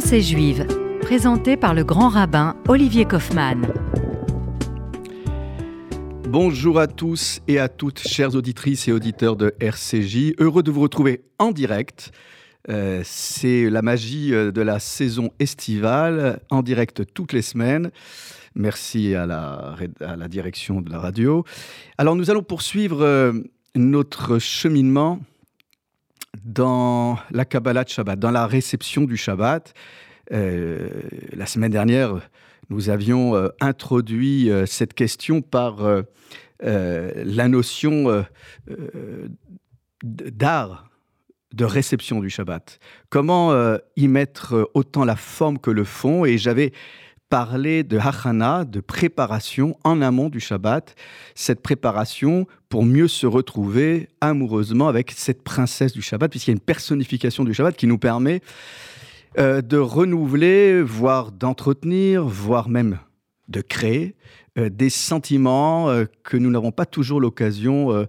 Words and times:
Pensée 0.00 0.22
juive, 0.22 0.66
présentée 1.02 1.58
par 1.58 1.74
le 1.74 1.84
grand 1.84 2.08
rabbin 2.08 2.56
Olivier 2.68 3.04
Kaufmann. 3.04 3.70
Bonjour 6.26 6.80
à 6.80 6.86
tous 6.86 7.42
et 7.46 7.58
à 7.58 7.68
toutes, 7.68 7.98
chères 7.98 8.34
auditrices 8.34 8.88
et 8.88 8.92
auditeurs 8.92 9.36
de 9.36 9.54
RCJ. 9.60 10.36
Heureux 10.38 10.62
de 10.62 10.70
vous 10.70 10.80
retrouver 10.80 11.20
en 11.38 11.50
direct. 11.50 12.12
Euh, 12.70 13.02
c'est 13.04 13.68
la 13.68 13.82
magie 13.82 14.32
euh, 14.32 14.50
de 14.50 14.62
la 14.62 14.78
saison 14.78 15.32
estivale, 15.38 16.40
en 16.48 16.62
direct 16.62 17.02
toutes 17.12 17.34
les 17.34 17.42
semaines. 17.42 17.90
Merci 18.54 19.14
à 19.14 19.26
la, 19.26 19.76
à 20.00 20.16
la 20.16 20.28
direction 20.28 20.80
de 20.80 20.90
la 20.90 20.98
radio. 20.98 21.44
Alors 21.98 22.16
nous 22.16 22.30
allons 22.30 22.42
poursuivre 22.42 23.02
euh, 23.02 23.34
notre 23.74 24.38
cheminement 24.38 25.20
dans 26.44 27.18
la 27.30 27.44
Kabbalah 27.44 27.84
de 27.84 27.88
Shabbat, 27.88 28.18
dans 28.18 28.30
la 28.30 28.46
réception 28.46 29.02
du 29.02 29.16
Shabbat. 29.16 29.74
Euh, 30.32 30.88
la 31.32 31.46
semaine 31.46 31.72
dernière, 31.72 32.20
nous 32.68 32.88
avions 32.88 33.34
euh, 33.34 33.48
introduit 33.60 34.50
euh, 34.50 34.66
cette 34.66 34.94
question 34.94 35.42
par 35.42 36.02
la 36.62 37.48
notion 37.48 38.24
d'art 40.04 40.90
de 41.54 41.64
réception 41.64 42.20
du 42.20 42.28
Shabbat. 42.28 42.78
Comment 43.08 43.78
y 43.96 44.08
mettre 44.08 44.70
autant 44.74 45.06
la 45.06 45.16
forme 45.16 45.58
que 45.58 45.70
le 45.70 45.84
fond 45.84 46.26
Et 46.26 46.36
j'avais 46.36 46.72
parler 47.30 47.84
de 47.84 47.96
hachana, 47.96 48.64
de 48.64 48.80
préparation 48.80 49.78
en 49.84 50.02
amont 50.02 50.28
du 50.28 50.40
Shabbat, 50.40 50.94
cette 51.34 51.62
préparation 51.62 52.46
pour 52.68 52.84
mieux 52.84 53.08
se 53.08 53.26
retrouver 53.26 54.08
amoureusement 54.20 54.88
avec 54.88 55.12
cette 55.12 55.42
princesse 55.42 55.92
du 55.92 56.02
Shabbat, 56.02 56.30
puisqu'il 56.30 56.50
y 56.50 56.52
a 56.52 56.56
une 56.56 56.60
personnification 56.60 57.44
du 57.44 57.54
Shabbat 57.54 57.76
qui 57.76 57.86
nous 57.86 57.98
permet 57.98 58.42
euh, 59.38 59.62
de 59.62 59.78
renouveler, 59.78 60.82
voire 60.82 61.30
d'entretenir, 61.30 62.24
voire 62.24 62.68
même 62.68 62.98
de 63.50 63.60
créer 63.60 64.14
euh, 64.58 64.68
des 64.68 64.90
sentiments 64.90 65.90
euh, 65.90 66.06
que 66.24 66.36
nous 66.36 66.50
n'avons 66.50 66.72
pas 66.72 66.86
toujours 66.86 67.20
l'occasion 67.20 67.92
euh, 67.92 68.06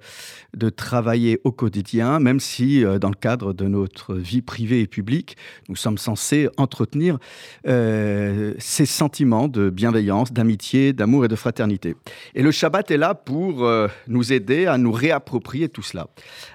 de 0.56 0.70
travailler 0.70 1.40
au 1.44 1.52
quotidien, 1.52 2.20
même 2.20 2.40
si 2.40 2.84
dans 3.00 3.10
le 3.10 3.16
cadre 3.16 3.54
de 3.54 3.66
notre 3.66 4.16
vie 4.16 4.42
privée 4.42 4.82
et 4.82 4.88
publique, 4.88 5.38
nous 5.70 5.76
sommes 5.76 5.98
censés 5.98 6.50
entretenir 6.58 7.18
ces 7.64 8.86
sentiments 8.86 9.48
de 9.48 9.70
bienveillance, 9.70 10.34
d'amitié, 10.34 10.94
d'amour 10.94 11.26
et 11.26 11.28
de 11.28 11.36
fraternité. 11.36 11.96
Et 12.36 12.44
le 12.44 12.52
Shabbat 12.52 12.92
est 12.92 12.98
là 12.98 13.16
pour 13.16 13.68
nous 14.08 14.34
aider 14.34 14.66
à 14.66 14.78
nous 14.78 14.92
réapproprier 14.92 15.70
tout 15.70 15.82
cela. 15.82 16.08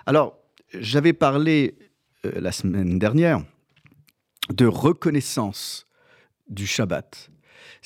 Alors, 0.05 0.37
j'avais 0.79 1.13
parlé 1.13 1.79
la 2.23 2.53
semaine 2.53 2.99
dernière 2.99 3.43
de 4.51 4.67
reconnaissance 4.67 5.87
du 6.49 6.67
Shabbat 6.67 7.31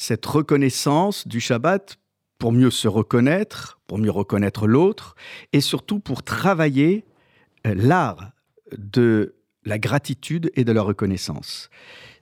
cette 0.01 0.25
reconnaissance 0.25 1.29
du 1.29 1.41
Shabbat 1.41 1.98
pour 2.39 2.53
mieux 2.53 2.70
se 2.70 2.89
reconnaître, 2.89 3.79
pour 3.87 3.98
mieux 3.98 4.11
reconnaître 4.11 4.67
l'autre, 4.67 5.15
et 5.53 5.61
surtout 5.61 6.01
pour 6.01 6.23
travailler 6.23 7.05
euh, 7.67 7.75
l'art 7.77 8.31
de 8.78 9.34
la 9.67 9.78
gratitude 9.78 10.51
et 10.55 10.65
de 10.65 10.73
la 10.73 10.81
reconnaissance. 10.81 11.69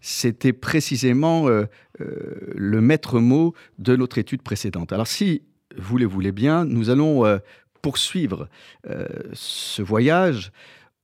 C'était 0.00 0.52
précisément 0.52 1.46
euh, 1.46 1.66
euh, 2.00 2.52
le 2.56 2.80
maître 2.80 3.20
mot 3.20 3.54
de 3.78 3.94
notre 3.94 4.18
étude 4.18 4.42
précédente. 4.42 4.92
Alors 4.92 5.06
si 5.06 5.42
vous 5.76 5.98
le 5.98 6.06
voulez 6.06 6.32
bien, 6.32 6.64
nous 6.64 6.90
allons 6.90 7.38
poursuivre 7.80 8.48
ce 9.34 9.82
voyage 9.82 10.50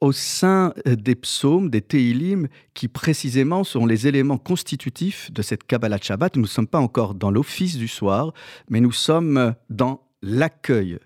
au 0.05 0.13
sein 0.13 0.75
euh, 0.87 0.97
des 0.97 1.15
psaumes, 1.15 1.71
des 1.71 1.81
Teilim, 1.81 2.49
qui 2.75 2.89
précisément 2.89 3.65
sont 3.65 3.87
les 3.87 4.07
éléments 4.07 4.37
constitutifs 4.37 5.33
de 5.33 5.41
cette 5.41 5.65
Kabbalah 5.65 5.99
Shabbat. 6.01 6.37
Nous 6.37 6.43
ne 6.43 6.47
sommes 6.47 6.67
pas 6.67 6.79
encore 6.79 7.15
dans 7.15 7.31
l'office 7.31 7.79
du 7.79 7.89
soir, 7.89 8.35
mais 8.69 8.81
nous 8.81 8.93
sommes 8.93 9.55
dans 9.71 10.07
l'accueil 10.21 10.99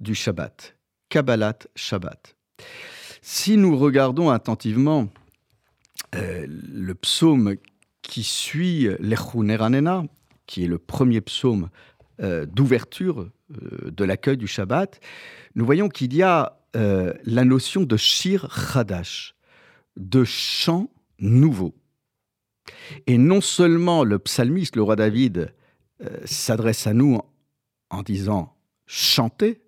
du 0.00 0.14
Shabbat. 0.14 0.76
Kabbalat 1.08 1.58
Shabbat. 1.74 2.36
Si 3.22 3.56
nous 3.56 3.78
regardons 3.78 4.28
attentivement 4.28 5.08
euh, 6.14 6.46
le 6.46 6.94
psaume 6.94 7.56
qui 8.02 8.22
suit 8.22 8.88
l'Echuneranena, 9.00 10.04
qui 10.46 10.64
est 10.64 10.68
le 10.68 10.78
premier 10.78 11.22
psaume 11.22 11.70
euh, 12.20 12.44
d'ouverture 12.44 13.30
de 13.48 14.04
l'accueil 14.04 14.36
du 14.36 14.46
Shabbat, 14.46 15.00
nous 15.54 15.64
voyons 15.64 15.88
qu'il 15.88 16.14
y 16.14 16.22
a 16.22 16.55
euh, 16.76 17.14
la 17.24 17.44
notion 17.46 17.84
de 17.84 17.96
shir 17.96 18.54
chadash, 18.54 19.34
de 19.96 20.24
chant 20.24 20.90
nouveau. 21.18 21.74
Et 23.06 23.16
non 23.16 23.40
seulement 23.40 24.04
le 24.04 24.18
psalmiste, 24.18 24.76
le 24.76 24.82
roi 24.82 24.94
David, 24.94 25.54
euh, 26.02 26.18
s'adresse 26.26 26.86
à 26.86 26.92
nous 26.92 27.18
en, 27.88 28.02
disant 28.02 28.54
chanter, 28.84 29.62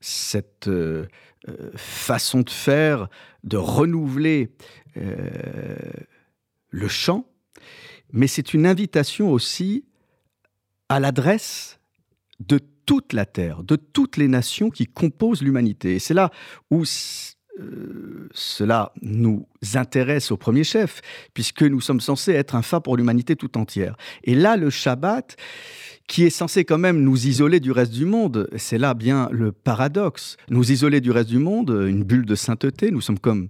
cette 0.00 0.68
euh, 0.68 1.06
façon 1.76 2.42
de 2.42 2.50
faire, 2.50 3.08
de 3.42 3.56
renouveler 3.56 4.50
le 4.94 6.88
chant, 6.88 7.26
mais 8.12 8.26
c'est 8.26 8.52
une 8.54 8.66
invitation 8.66 9.32
aussi 9.32 9.86
à 10.88 11.00
l'adresse 11.00 11.80
de 12.38 12.60
toute 12.86 13.12
la 13.12 13.26
terre, 13.26 13.62
de 13.62 13.76
toutes 13.76 14.16
les 14.16 14.28
nations 14.28 14.70
qui 14.70 14.86
composent 14.86 15.42
l'humanité. 15.42 15.96
Et 15.96 15.98
c'est 15.98 16.14
là 16.14 16.30
où 16.70 16.84
euh, 17.60 18.28
cela 18.32 18.92
nous 19.02 19.46
intéresse 19.74 20.30
au 20.30 20.36
premier 20.36 20.64
chef, 20.64 21.00
puisque 21.34 21.62
nous 21.62 21.80
sommes 21.80 22.00
censés 22.00 22.32
être 22.32 22.54
un 22.54 22.62
phare 22.62 22.82
pour 22.82 22.96
l'humanité 22.96 23.36
tout 23.36 23.56
entière. 23.56 23.96
Et 24.24 24.34
là, 24.34 24.56
le 24.56 24.70
Shabbat, 24.70 25.36
qui 26.08 26.24
est 26.24 26.30
censé 26.30 26.64
quand 26.64 26.78
même 26.78 27.00
nous 27.00 27.26
isoler 27.26 27.60
du 27.60 27.70
reste 27.70 27.92
du 27.92 28.04
monde, 28.04 28.48
c'est 28.56 28.78
là 28.78 28.94
bien 28.94 29.28
le 29.30 29.52
paradoxe. 29.52 30.36
Nous 30.50 30.72
isoler 30.72 31.00
du 31.00 31.10
reste 31.10 31.28
du 31.28 31.38
monde, 31.38 31.70
une 31.70 32.02
bulle 32.02 32.26
de 32.26 32.34
sainteté, 32.34 32.90
nous 32.90 33.00
sommes 33.00 33.18
comme 33.20 33.48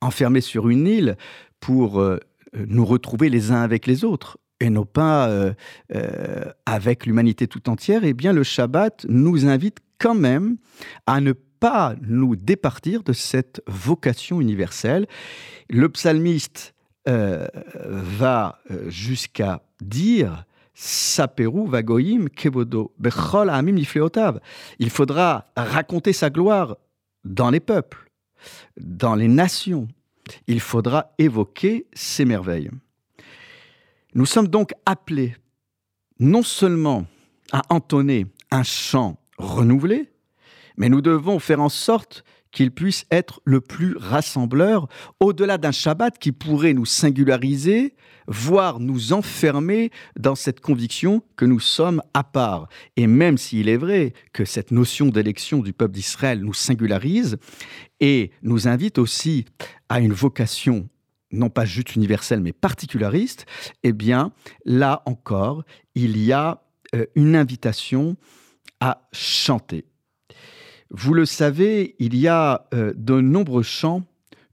enfermés 0.00 0.40
sur 0.40 0.68
une 0.68 0.86
île 0.86 1.16
pour 1.60 2.00
euh, 2.00 2.18
nous 2.54 2.84
retrouver 2.84 3.28
les 3.28 3.50
uns 3.50 3.62
avec 3.62 3.86
les 3.86 4.04
autres 4.04 4.38
et 4.60 4.70
non 4.70 4.84
pas 4.84 5.28
euh, 5.28 5.52
euh, 5.94 6.44
avec 6.66 7.06
l'humanité 7.06 7.48
tout 7.48 7.68
entière, 7.68 8.04
eh 8.04 8.12
bien 8.14 8.32
le 8.32 8.44
Shabbat 8.44 9.06
nous 9.08 9.46
invite 9.46 9.78
quand 9.98 10.14
même 10.14 10.56
à 11.06 11.20
ne 11.20 11.32
pas 11.32 11.94
nous 12.02 12.36
départir 12.36 13.02
de 13.02 13.12
cette 13.12 13.62
vocation 13.66 14.40
universelle. 14.40 15.06
Le 15.68 15.88
psalmiste 15.88 16.74
euh, 17.08 17.46
va 17.84 18.60
jusqu'à 18.88 19.62
dire 19.80 20.44
Saperu 20.74 21.68
vagoim 21.68 22.28
kevodo 22.34 22.92
bechol 22.98 23.50
amim 23.50 23.76
Il 24.78 24.90
faudra 24.90 25.46
raconter 25.56 26.12
sa 26.12 26.30
gloire 26.30 26.76
dans 27.24 27.50
les 27.50 27.60
peuples, 27.60 28.10
dans 28.78 29.14
les 29.14 29.28
nations. 29.28 29.88
Il 30.46 30.60
faudra 30.60 31.12
évoquer 31.18 31.86
ses 31.92 32.24
merveilles. 32.24 32.70
Nous 34.14 34.26
sommes 34.26 34.48
donc 34.48 34.72
appelés 34.86 35.36
non 36.18 36.42
seulement 36.42 37.06
à 37.52 37.62
entonner 37.70 38.26
un 38.50 38.62
chant 38.62 39.18
renouvelé, 39.38 40.10
mais 40.76 40.88
nous 40.88 41.00
devons 41.00 41.38
faire 41.38 41.60
en 41.60 41.68
sorte 41.68 42.24
qu'il 42.52 42.72
puisse 42.72 43.06
être 43.10 43.40
le 43.44 43.60
plus 43.60 43.96
rassembleur, 43.96 44.88
au-delà 45.20 45.56
d'un 45.56 45.72
Shabbat 45.72 46.18
qui 46.18 46.32
pourrait 46.32 46.74
nous 46.74 46.84
singulariser, 46.84 47.94
voire 48.26 48.80
nous 48.80 49.12
enfermer 49.12 49.90
dans 50.18 50.34
cette 50.34 50.60
conviction 50.60 51.22
que 51.36 51.44
nous 51.44 51.60
sommes 51.60 52.02
à 52.12 52.24
part. 52.24 52.68
Et 52.96 53.06
même 53.06 53.38
s'il 53.38 53.68
est 53.68 53.76
vrai 53.76 54.14
que 54.32 54.44
cette 54.44 54.72
notion 54.72 55.06
d'élection 55.06 55.60
du 55.60 55.72
peuple 55.72 55.94
d'Israël 55.94 56.40
nous 56.40 56.54
singularise 56.54 57.36
et 58.00 58.32
nous 58.42 58.66
invite 58.66 58.98
aussi 58.98 59.44
à 59.88 60.00
une 60.00 60.12
vocation 60.12 60.88
non 61.32 61.50
pas 61.50 61.64
juste 61.64 61.94
universel, 61.96 62.40
mais 62.40 62.52
particulariste, 62.52 63.46
eh 63.82 63.92
bien, 63.92 64.32
là 64.64 65.02
encore, 65.06 65.64
il 65.94 66.18
y 66.18 66.32
a 66.32 66.62
euh, 66.94 67.06
une 67.14 67.36
invitation 67.36 68.16
à 68.80 69.08
chanter. 69.12 69.84
Vous 70.90 71.14
le 71.14 71.24
savez, 71.26 71.94
il 71.98 72.16
y 72.16 72.26
a 72.26 72.66
euh, 72.74 72.92
de 72.96 73.20
nombreux 73.20 73.62
chants 73.62 74.02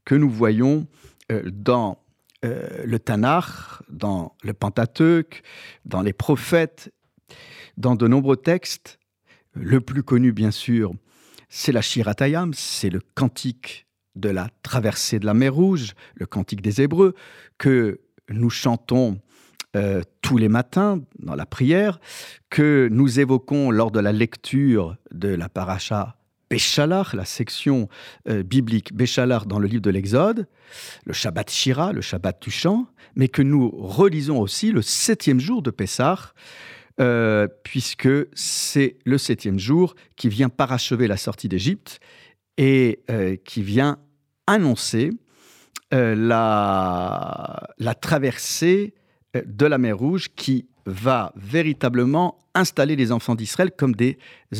que 0.04 0.14
nous 0.14 0.30
voyons 0.30 0.86
euh, 1.32 1.42
dans 1.52 1.98
le 2.44 2.98
Tanakh, 2.98 3.82
dans 3.88 4.36
le 4.44 4.52
Pentateuque, 4.52 5.42
dans 5.84 6.02
les 6.02 6.12
prophètes, 6.12 6.94
dans 7.76 7.96
de 7.96 8.06
nombreux 8.06 8.36
textes. 8.36 9.00
Le 9.54 9.80
plus 9.80 10.04
connu, 10.04 10.30
bien 10.30 10.52
sûr, 10.52 10.92
c'est 11.48 11.72
la 11.72 11.82
Shiratayam, 11.82 12.54
c'est 12.54 12.90
le 12.90 13.00
cantique 13.16 13.87
de 14.18 14.28
la 14.28 14.48
traversée 14.62 15.18
de 15.18 15.26
la 15.26 15.34
mer 15.34 15.54
Rouge, 15.54 15.94
le 16.14 16.26
cantique 16.26 16.62
des 16.62 16.80
Hébreux, 16.80 17.14
que 17.56 18.00
nous 18.28 18.50
chantons 18.50 19.20
euh, 19.76 20.00
tous 20.22 20.38
les 20.38 20.48
matins 20.48 21.00
dans 21.18 21.34
la 21.34 21.44
prière, 21.44 22.00
que 22.48 22.88
nous 22.90 23.20
évoquons 23.20 23.70
lors 23.70 23.90
de 23.90 24.00
la 24.00 24.12
lecture 24.12 24.96
de 25.12 25.28
la 25.28 25.50
paracha 25.50 26.16
Béchalar, 26.48 27.14
la 27.14 27.26
section 27.26 27.90
euh, 28.28 28.42
biblique 28.42 28.94
Béchalar 28.94 29.44
dans 29.44 29.58
le 29.58 29.68
livre 29.68 29.82
de 29.82 29.90
l'Exode, 29.90 30.48
le 31.04 31.12
Shabbat 31.12 31.50
Shira, 31.50 31.92
le 31.92 32.00
Shabbat 32.00 32.40
du 32.42 32.50
chant, 32.50 32.86
mais 33.14 33.28
que 33.28 33.42
nous 33.42 33.68
relisons 33.70 34.40
aussi 34.40 34.72
le 34.72 34.80
septième 34.80 35.38
jour 35.38 35.60
de 35.60 35.70
Pessah, 35.70 36.32
euh, 36.98 37.46
puisque 37.62 38.08
c'est 38.32 38.96
le 39.04 39.18
septième 39.18 39.58
jour 39.58 39.94
qui 40.16 40.30
vient 40.30 40.48
parachever 40.48 41.06
la 41.08 41.18
sortie 41.18 41.48
d'Égypte 41.48 42.00
et 42.56 43.00
qui 43.44 43.62
vient 43.62 43.98
annoncer 44.48 45.12
la, 45.90 47.68
la 47.78 47.94
traversée 47.94 48.94
de 49.34 49.66
la 49.66 49.78
mer 49.78 49.96
Rouge 49.96 50.28
qui 50.34 50.66
va 50.84 51.32
véritablement 51.36 52.38
installer 52.54 52.96
les 52.96 53.12
enfants 53.12 53.34
d'Israël 53.34 53.70
comme 53.70 53.94
des 53.94 54.18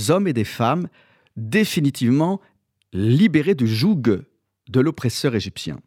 hommes 0.08 0.28
et 0.28 0.32
des 0.32 0.44
femmes 0.44 0.88
définitivement 1.36 2.40
libérés 2.92 3.54
du 3.54 3.66
joug 3.66 4.02
de 4.68 4.80
l'oppresseur 4.80 5.34
égyptien. 5.34 5.80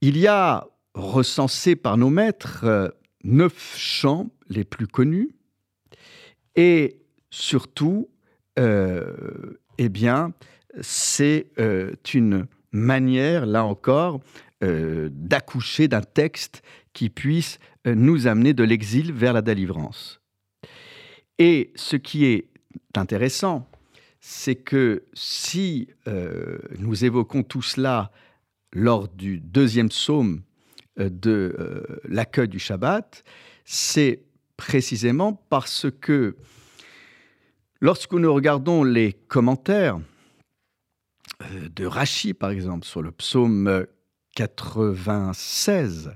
Il 0.00 0.18
y 0.18 0.26
a 0.26 0.66
recensé 0.94 1.76
par 1.76 1.96
nos 1.96 2.10
maîtres 2.10 2.64
euh, 2.64 2.88
neuf 3.24 3.76
chants 3.78 4.30
les 4.48 4.64
plus 4.64 4.86
connus 4.86 5.30
et 6.56 7.00
surtout, 7.30 8.10
euh, 8.58 9.58
eh 9.78 9.88
bien, 9.88 10.34
c'est 10.80 11.46
euh, 11.58 11.92
une 12.14 12.46
manière, 12.72 13.46
là 13.46 13.64
encore, 13.64 14.20
d'accoucher 14.64 15.88
d'un 15.88 16.02
texte 16.02 16.62
qui 16.92 17.10
puisse 17.10 17.58
nous 17.84 18.28
amener 18.28 18.54
de 18.54 18.62
l'exil 18.62 19.12
vers 19.12 19.32
la 19.32 19.42
délivrance. 19.42 20.20
Et 21.40 21.72
ce 21.74 21.96
qui 21.96 22.26
est 22.26 22.46
intéressant, 22.94 23.68
c'est 24.20 24.54
que 24.54 25.02
si 25.14 25.88
euh, 26.06 26.58
nous 26.78 27.04
évoquons 27.04 27.42
tout 27.42 27.60
cela 27.60 28.12
lors 28.72 29.08
du 29.08 29.40
deuxième 29.40 29.88
psaume 29.88 30.42
euh, 31.00 31.10
de 31.10 31.56
euh, 31.58 32.00
l'accueil 32.04 32.46
du 32.46 32.60
Shabbat, 32.60 33.24
c'est 33.64 34.22
précisément 34.56 35.42
parce 35.50 35.88
que 36.00 36.36
lorsque 37.80 38.12
nous 38.12 38.32
regardons 38.32 38.84
les 38.84 39.12
commentaires 39.12 39.98
de 41.74 41.86
Rachi, 41.86 42.34
par 42.34 42.50
exemple, 42.50 42.86
sur 42.86 43.02
le 43.02 43.10
psaume 43.12 43.86
96, 44.34 46.12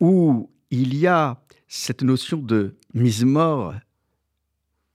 où 0.00 0.50
il 0.70 0.96
y 0.96 1.06
a 1.06 1.40
cette 1.68 2.02
notion 2.02 2.38
de 2.38 2.76
mise 2.94 3.24
mort 3.24 3.74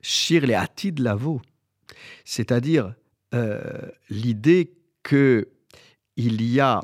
Shir 0.01 0.41
le 0.45 0.91
de 0.91 1.03
Lavo, 1.03 1.41
c'est-à-dire 2.23 2.93
euh, 3.33 3.59
l'idée 4.09 4.73
qu'il 5.03 5.45
y 6.17 6.59
a 6.59 6.81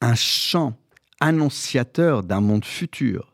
un 0.00 0.14
chant 0.14 0.76
annonciateur 1.20 2.22
d'un 2.22 2.40
monde 2.40 2.64
futur. 2.64 3.32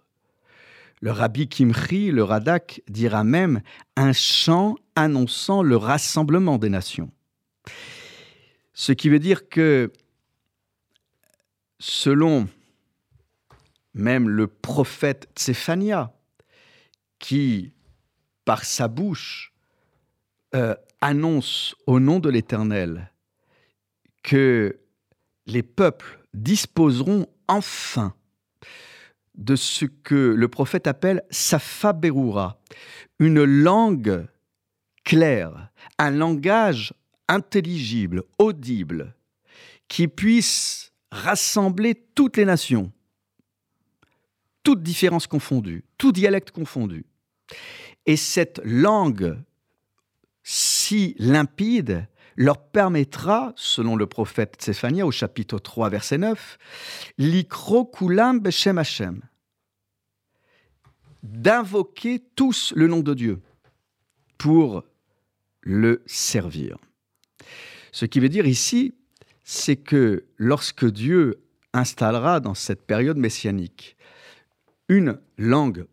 Le 1.01 1.13
rabbi 1.13 1.49
Kimri, 1.49 2.11
le 2.11 2.25
Radak, 2.25 2.83
dira 2.89 3.23
même 3.23 3.61
un 3.97 4.13
chant 4.13 4.77
annonçant 4.97 5.63
le 5.63 5.77
rassemblement 5.77 6.59
des 6.59 6.71
nations. 6.71 7.11
Ce 8.73 8.93
qui 8.93 9.09
veut 9.09 9.19
dire 9.19 9.49
que, 9.49 9.93
selon 11.79 12.49
même 13.95 14.29
le 14.29 14.47
prophète 14.47 15.29
Tsephania, 15.35 16.13
qui 17.19 17.73
par 18.45 18.65
sa 18.65 18.89
bouche, 18.89 19.53
euh, 20.55 20.75
annonce 21.01 21.75
au 21.87 22.01
nom 22.01 22.19
de 22.19 22.31
l'Éternel 22.31 23.13
que 24.23 24.81
les 25.47 25.63
peuples 25.63 26.21
disposeront 26.33 27.27
enfin 27.47 28.15
de 29.35 29.55
ce 29.55 29.85
que 29.85 30.15
le 30.15 30.49
prophète 30.49 30.87
appelle 30.87 31.23
Safa 31.31 31.93
Berura, 31.93 32.61
une 33.19 33.45
langue 33.45 34.27
claire, 35.05 35.71
un 35.99 36.11
langage 36.11 36.93
intelligible, 37.29 38.23
audible, 38.39 39.15
qui 39.89 40.09
puisse 40.09 40.93
rassembler 41.11 41.95
toutes 42.15 42.37
les 42.37 42.45
nations, 42.45 42.93
toutes 44.63 44.83
différences 44.83 45.27
confondues, 45.27 45.85
tout 45.97 46.13
dialecte 46.13 46.51
confondu. 46.51 47.07
Et 48.07 48.17
cette 48.17 48.61
langue 48.65 49.39
si 50.51 51.15
limpide 51.19 52.09
leur 52.35 52.71
permettra, 52.71 53.53
selon 53.55 53.97
le 53.97 54.07
prophète 54.07 54.57
Tsephania 54.59 55.05
au 55.05 55.11
chapitre 55.11 55.59
3, 55.59 55.91
verset 55.91 56.17
9, 56.17 56.59
l'ikro 57.19 57.85
kulam 57.85 58.41
d'invoquer 61.23 62.25
tous 62.35 62.73
le 62.77 62.87
nom 62.87 63.01
de 63.01 63.13
Dieu 63.13 63.43
pour 64.39 64.85
le 65.61 66.03
servir. 66.07 66.79
Ce 67.99 68.07
qui 68.07 68.21
veut 68.21 68.29
dire 68.29 68.47
ici, 68.47 68.95
c'est 69.43 69.75
que 69.75 70.27
lorsque 70.37 70.89
Dieu 70.89 71.43
installera 71.73 72.39
dans 72.39 72.55
cette 72.55 72.87
période 72.87 73.17
messianique 73.17 73.97
une 74.89 75.19
langue 75.37 75.85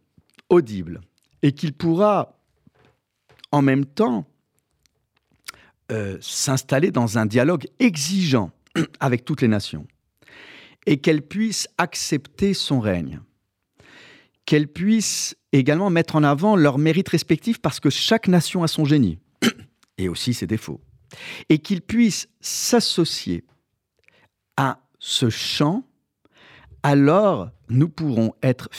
audible, 0.49 1.01
et 1.41 1.53
qu'il 1.53 1.73
pourra 1.73 2.37
en 3.51 3.63
même 3.63 3.87
temps 3.87 4.27
euh, 5.91 6.19
s'installer 6.21 6.91
dans 6.91 7.17
un 7.17 7.25
dialogue 7.25 7.65
exigeant 7.79 8.51
avec 8.99 9.25
toutes 9.25 9.41
les 9.41 9.47
nations 9.47 9.87
et 10.85 10.97
qu'elle 10.97 11.23
puisse 11.23 11.67
accepter 11.79 12.53
son 12.53 12.79
règne, 12.79 13.19
qu'elle 14.45 14.67
puisse 14.67 15.35
également 15.53 15.89
mettre 15.89 16.15
en 16.15 16.23
avant 16.23 16.55
leurs 16.55 16.77
mérites 16.77 17.09
respectifs 17.09 17.57
parce 17.57 17.79
que 17.79 17.89
chaque 17.89 18.27
nation 18.27 18.61
a 18.61 18.67
son 18.67 18.85
génie 18.85 19.17
et 19.97 20.07
aussi 20.07 20.35
ses 20.35 20.45
défauts, 20.45 20.81
et 21.49 21.59
qu'il 21.59 21.81
puisse 21.81 22.27
s'associer 22.39 23.45
à 24.57 24.79
ce 24.99 25.29
chant, 25.29 25.83
alors 26.83 27.49
nous 27.69 27.89
pourrons 27.89 28.33
être 28.41 28.69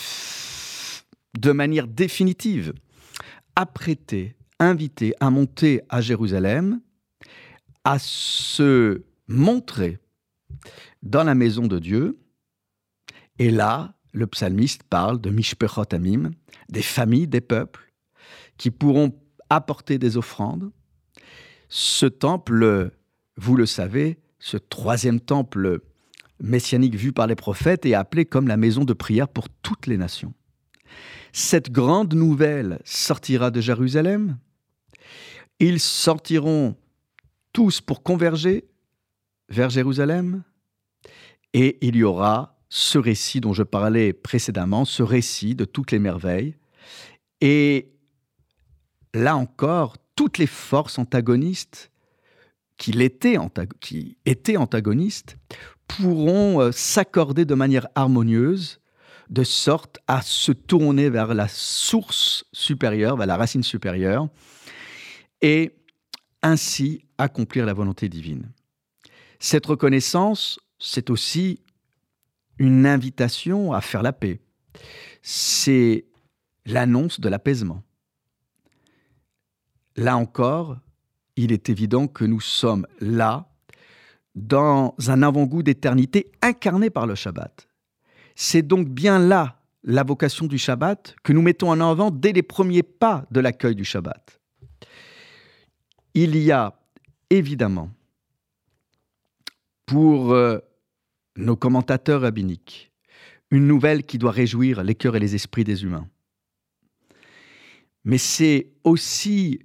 de 1.39 1.53
manière 1.53 1.87
définitive 1.87 2.73
apprêté, 3.57 4.37
invité 4.59 5.15
à 5.21 5.31
monter 5.31 5.83
à 5.89 6.01
Jérusalem, 6.01 6.81
à 7.85 7.99
se 7.99 9.05
montrer 9.29 9.99
dans 11.03 11.25
la 11.25 11.35
maison 11.35 11.67
de 11.67 11.79
Dieu. 11.79 12.19
Et 13.39 13.51
là, 13.51 13.95
le 14.13 14.27
psalmiste 14.27 14.83
parle 14.85 15.21
de 15.21 15.31
Mishpechot 15.31 15.93
Amim, 15.93 16.31
des 16.69 16.83
familles, 16.83 17.29
des 17.29 17.41
peuples, 17.41 17.93
qui 18.57 18.71
pourront 18.71 19.13
apporter 19.51 19.99
des 19.99 20.17
offrandes. 20.17 20.73
Ce 21.69 22.07
temple, 22.07 22.93
vous 23.37 23.57
le 23.57 23.67
savez, 23.67 24.19
ce 24.39 24.57
troisième 24.57 25.21
temple 25.21 25.81
messianique 26.41 26.95
vu 26.95 27.13
par 27.13 27.27
les 27.27 27.35
prophètes 27.35 27.87
est 27.87 27.95
appelé 27.95 28.25
comme 28.25 28.49
la 28.49 28.57
maison 28.57 28.85
de 28.85 28.93
prière 28.93 29.29
pour 29.29 29.49
toutes 29.49 29.87
les 29.87 29.97
nations. 29.97 30.35
Cette 31.33 31.71
grande 31.71 32.15
nouvelle 32.15 32.81
sortira 32.85 33.51
de 33.51 33.61
Jérusalem. 33.61 34.39
Ils 35.59 35.81
sortiront 35.81 36.77
tous 37.53 37.81
pour 37.81 38.03
converger 38.03 38.69
vers 39.49 39.71
Jérusalem. 39.71 40.43
Et 41.53 41.79
il 41.81 41.97
y 41.97 42.05
aura 42.05 42.59
ce 42.69 42.99
récit 42.99 43.41
dont 43.41 43.53
je 43.53 43.63
parlais 43.63 44.13
précédemment, 44.13 44.85
ce 44.85 45.03
récit 45.03 45.55
de 45.55 45.65
toutes 45.65 45.93
les 45.93 45.99
merveilles. 45.99 46.57
Et 47.41 47.93
là 49.15 49.37
encore, 49.37 49.97
toutes 50.17 50.39
les 50.39 50.47
forces 50.47 50.99
antagonistes 50.99 51.93
qui 52.79 52.93
étaient, 53.01 53.37
antagonistes 54.57 55.37
pourront 55.87 56.61
euh, 56.61 56.73
s'accorder 56.73 57.45
de 57.45 57.55
manière 57.55 57.87
harmonieuse 57.95 58.81
de 59.31 59.45
sorte 59.45 59.99
à 60.07 60.23
se 60.23 60.53
tourner 60.53 61.11
vers 61.11 61.35
la 61.35 61.49
source 61.49 62.45
supérieure, 62.53 63.17
vers 63.17 63.27
la 63.27 63.37
racine 63.37 63.63
supérieure, 63.63 64.29
et 65.43 65.75
ainsi 66.43 67.05
accomplir 67.19 67.67
la 67.67 67.75
volonté 67.75 68.09
divine. 68.09 68.51
Cette 69.39 69.67
reconnaissance, 69.67 70.59
c'est 70.79 71.11
aussi 71.11 71.61
une 72.59 72.87
invitation 72.87 73.73
à 73.73 73.81
faire 73.81 74.03
la 74.03 74.13
paix. 74.13 74.41
C'est 75.23 76.07
l'annonce 76.65 77.21
de 77.21 77.29
l'apaisement. 77.29 77.83
Là 79.97 80.17
encore, 80.17 80.79
il 81.37 81.53
est 81.53 81.69
évident 81.69 82.07
que 82.07 82.25
nous 82.25 82.41
sommes 82.41 82.87
là, 83.01 83.49
dans 84.35 84.95
un 85.09 85.23
avant-goût 85.23 85.63
d'éternité 85.63 86.31
incarné 86.43 86.91
par 86.91 87.07
le 87.07 87.15
Shabbat. 87.15 87.69
C'est 88.35 88.63
donc 88.63 88.89
bien 88.89 89.19
là 89.19 89.61
la 89.83 90.03
vocation 90.03 90.47
du 90.47 90.59
Shabbat 90.59 91.17
que 91.23 91.33
nous 91.33 91.41
mettons 91.41 91.71
en 91.71 91.81
avant 91.81 92.11
dès 92.11 92.33
les 92.33 92.43
premiers 92.43 92.83
pas 92.83 93.25
de 93.31 93.41
l'accueil 93.41 93.75
du 93.75 93.85
Shabbat. 93.85 94.41
Il 96.13 96.37
y 96.37 96.53
a 96.53 96.79
évidemment 97.31 97.91
pour 99.87 100.33
euh, 100.33 100.59
nos 101.37 101.57
commentateurs 101.57 102.23
rabbiniques 102.23 102.93
une 103.51 103.67
nouvelle 103.67 104.05
qui 104.05 104.19
doit 104.19 104.33
réjouir 104.33 104.83
les 104.83 104.95
cœurs 104.95 105.17
et 105.17 105.21
les 105.21 105.35
esprits 105.35 105.65
des 105.65 105.85
humains. 105.85 106.09
Mais 108.05 108.19
c'est 108.19 108.73
aussi 108.85 109.61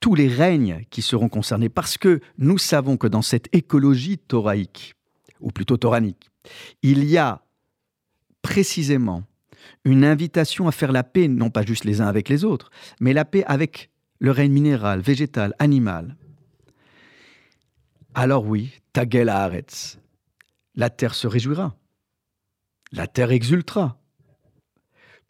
tous 0.00 0.14
les 0.14 0.28
règnes 0.28 0.84
qui 0.90 1.02
seront 1.02 1.28
concernés, 1.28 1.68
parce 1.68 1.98
que 1.98 2.20
nous 2.38 2.58
savons 2.58 2.96
que 2.96 3.06
dans 3.06 3.22
cette 3.22 3.54
écologie 3.54 4.18
thoraïque, 4.18 4.94
ou 5.40 5.50
plutôt 5.50 5.76
toranique, 5.76 6.30
il 6.82 7.04
y 7.04 7.18
a 7.18 7.42
précisément 8.42 9.24
une 9.84 10.04
invitation 10.04 10.68
à 10.68 10.72
faire 10.72 10.92
la 10.92 11.02
paix, 11.02 11.28
non 11.28 11.50
pas 11.50 11.64
juste 11.64 11.84
les 11.84 12.00
uns 12.00 12.06
avec 12.06 12.28
les 12.28 12.44
autres, 12.44 12.70
mais 13.00 13.12
la 13.12 13.24
paix 13.24 13.44
avec 13.46 13.90
le 14.18 14.30
règne 14.30 14.52
minéral, 14.52 15.00
végétal, 15.00 15.54
animal. 15.58 16.16
Alors 18.14 18.46
oui, 18.46 18.72
Tagel 18.92 19.28
Haaretz, 19.28 19.98
la 20.74 20.90
terre 20.90 21.14
se 21.14 21.26
réjouira, 21.26 21.76
la 22.92 23.06
terre 23.06 23.30
exultera. 23.30 24.00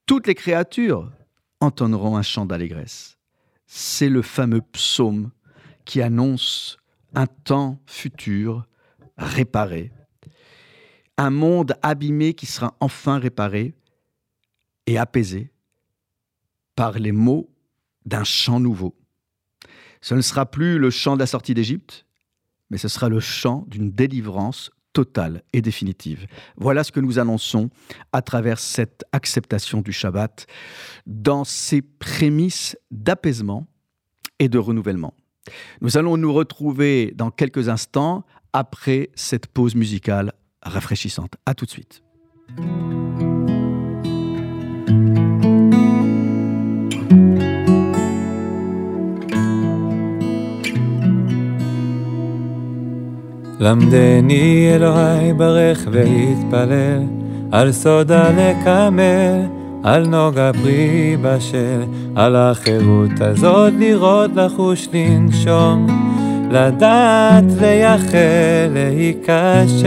Toutes 0.04 0.26
les 0.26 0.34
créatures 0.34 1.10
entendront 1.60 2.16
un 2.16 2.22
chant 2.22 2.46
d'allégresse. 2.46 3.15
C'est 3.66 4.08
le 4.08 4.22
fameux 4.22 4.62
psaume 4.62 5.30
qui 5.84 6.00
annonce 6.02 6.78
un 7.14 7.26
temps 7.26 7.80
futur 7.86 8.66
réparé, 9.18 9.92
un 11.16 11.30
monde 11.30 11.74
abîmé 11.82 12.34
qui 12.34 12.46
sera 12.46 12.76
enfin 12.80 13.18
réparé 13.18 13.74
et 14.86 14.98
apaisé 14.98 15.50
par 16.74 16.98
les 16.98 17.12
mots 17.12 17.50
d'un 18.04 18.24
chant 18.24 18.60
nouveau. 18.60 18.94
Ce 20.00 20.14
ne 20.14 20.20
sera 20.20 20.46
plus 20.46 20.78
le 20.78 20.90
chant 20.90 21.14
de 21.14 21.20
la 21.20 21.26
sortie 21.26 21.54
d'Égypte, 21.54 22.06
mais 22.70 22.78
ce 22.78 22.88
sera 22.88 23.08
le 23.08 23.20
chant 23.20 23.64
d'une 23.68 23.90
délivrance 23.90 24.70
totale 24.96 25.42
et 25.52 25.60
définitive. 25.60 26.26
Voilà 26.56 26.82
ce 26.82 26.90
que 26.90 27.00
nous 27.00 27.18
annonçons 27.18 27.68
à 28.12 28.22
travers 28.22 28.58
cette 28.58 29.04
acceptation 29.12 29.82
du 29.82 29.92
Shabbat 29.92 30.46
dans 31.04 31.44
ses 31.44 31.82
prémices 31.82 32.78
d'apaisement 32.90 33.66
et 34.38 34.48
de 34.48 34.56
renouvellement. 34.56 35.12
Nous 35.82 35.98
allons 35.98 36.16
nous 36.16 36.32
retrouver 36.32 37.12
dans 37.14 37.30
quelques 37.30 37.68
instants 37.68 38.24
après 38.54 39.10
cette 39.14 39.48
pause 39.48 39.74
musicale 39.74 40.32
rafraîchissante. 40.62 41.34
À 41.44 41.52
tout 41.52 41.66
de 41.66 41.70
suite. 41.70 42.02
למדני 53.60 54.70
אלוהי 54.74 55.32
ברך 55.32 55.86
והתפלל, 55.90 57.02
על 57.52 57.72
סודה 57.72 58.28
לקמל, 58.30 59.40
על 59.82 60.06
נוגה 60.06 60.50
פרי 60.62 61.16
בשל, 61.22 61.82
על 62.14 62.36
החירות 62.36 63.20
הזאת 63.20 63.72
לראות, 63.78 64.30
לחוש, 64.34 64.88
לנשום, 64.92 65.86
לדעת, 66.50 67.44
לייחל, 67.60 68.68
להיכשל. 68.74 69.86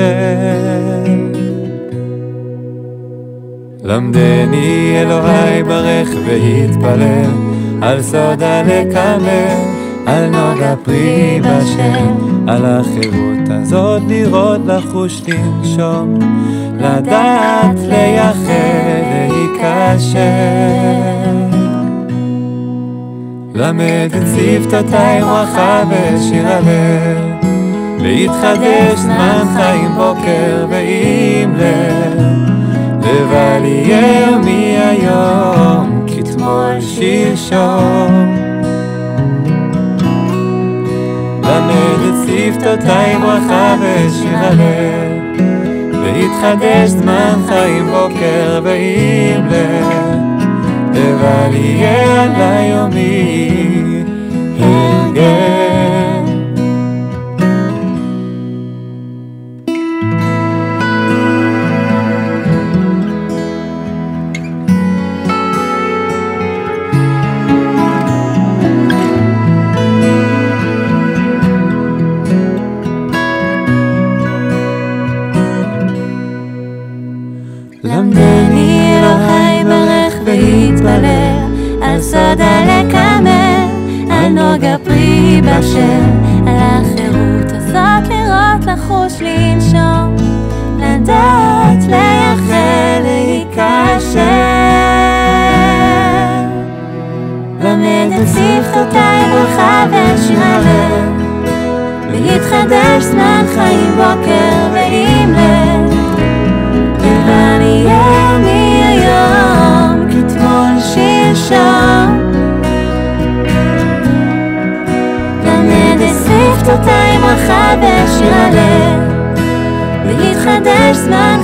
למדני 3.84 4.96
אלוהי 5.02 5.64
ברך 5.64 6.10
והתפלל, 6.28 7.32
על 7.82 8.02
סודה 8.02 8.62
לקמל, 8.62 9.56
על 10.06 10.30
נוגה 10.30 10.76
פרי 10.84 11.42
בשל. 11.42 12.29
על 12.50 12.66
החירות 12.66 13.50
הזאת 13.50 14.02
לראות, 14.08 14.62
לחוש, 14.66 15.22
לנשום, 15.28 16.20
לדעת, 16.80 17.80
לייחד, 17.80 18.40
להיקשר. 19.30 20.20
למד 23.56 24.10
את 24.18 24.24
שפתותיי 24.36 25.22
ברכה 25.22 25.84
ושיר 25.90 26.48
הלב, 26.48 27.18
להתחדש 28.02 29.00
זמן 29.00 29.44
חיים 29.56 29.92
בוקר 29.92 30.66
ועם 30.70 31.56
לב, 31.56 32.20
לבל 32.98 33.66
יהיה 33.66 34.38
מהיום 34.38 36.06
כתמול 36.08 36.82
שלשום. 36.82 38.39
שפתותיי 42.26 43.18
ברכה 43.18 43.76
ושיר 43.80 44.38
הלב, 44.38 45.42
והתחדש 45.92 46.90
זמן 46.90 47.40
חיים 47.48 47.86
בוקר 47.86 48.62
ועם 48.64 49.48
לב, 49.48 49.88
לבל 50.94 51.56
יהיה 51.56 52.24
על 52.24 52.32
היומי 52.36 54.04
הרגל. 54.60 55.69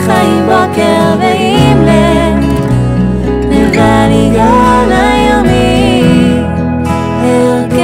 חיים 0.05 0.45
בוקר 0.45 1.15
ועם 1.19 1.81
לב, 1.81 2.43
לי 3.49 4.29
גל 4.33 4.91
היומי, 4.91 6.03
הרכב. 7.21 7.75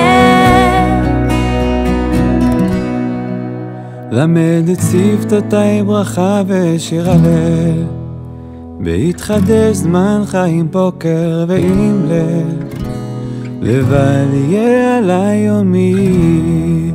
למד 4.12 4.70
את 4.72 4.80
שפתותיי 4.92 5.84
ברכה 5.84 6.42
ושיר 6.48 7.12
הלב, 7.12 7.88
והתחדש 8.86 9.76
זמן 9.76 10.22
חיים 10.26 10.72
בוקר 10.72 11.46
ועם 11.48 12.06
לב. 12.10 12.72
לבל 13.62 14.34
יהיה 14.34 14.98
עלי 14.98 15.36
יומי 15.36 16.92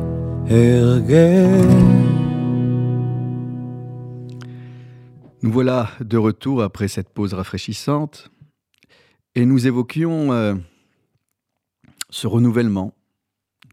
Nous 5.43 5.53
voilà 5.53 5.91
de 6.01 6.17
retour 6.17 6.63
après 6.63 6.89
cette 6.89 7.11
pause 7.11 7.35
rafraîchissante 7.35 8.31
et 9.35 9.45
nous 9.45 9.67
évoquions 9.67 10.33
euh, 10.33 10.55
ce 12.09 12.27
renouvellement 12.27 12.95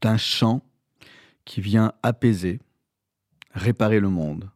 d'un 0.01 0.17
chant 0.17 0.61
qui 1.45 1.61
vient 1.61 1.93
apaiser, 2.03 2.59
réparer 3.53 4.01
le 4.01 4.09
monde. 4.09 4.51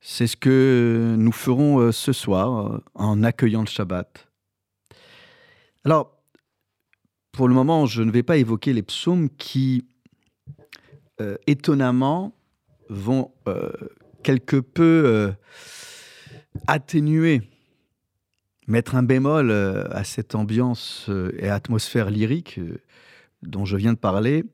C'est 0.00 0.26
ce 0.26 0.38
que 0.38 1.14
nous 1.18 1.32
ferons 1.32 1.80
euh, 1.80 1.92
ce 1.92 2.14
soir 2.14 2.72
euh, 2.72 2.82
en 2.94 3.22
accueillant 3.22 3.60
le 3.60 3.66
Shabbat. 3.66 4.26
Alors, 5.84 6.18
pour 7.30 7.46
le 7.46 7.52
moment, 7.52 7.84
je 7.84 8.02
ne 8.02 8.10
vais 8.10 8.22
pas 8.22 8.38
évoquer 8.38 8.72
les 8.72 8.82
psaumes 8.82 9.28
qui 9.28 9.86
étonnamment, 11.46 12.34
vont 12.88 13.30
quelque 14.22 14.56
peu 14.56 15.02
euh, 15.06 15.32
atténuer, 16.66 17.42
mettre 18.66 18.94
un 18.94 19.02
bémol 19.02 19.50
à 19.50 20.04
cette 20.04 20.34
ambiance 20.34 21.10
et 21.38 21.48
atmosphère 21.48 22.10
lyrique 22.10 22.60
dont 23.42 23.64
je 23.64 23.76
viens 23.76 23.92
de 23.92 23.98
parler, 23.98 24.44